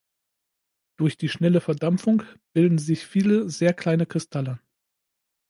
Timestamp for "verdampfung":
1.61-2.23